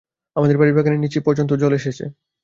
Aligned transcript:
আমাদের 0.35 0.57
বাড়ির 0.57 0.75
বাগানের 0.77 1.03
নীচে 1.03 1.19
পর্যন্ত 1.21 1.51
জল 1.53 1.73
এসেছে। 1.73 2.05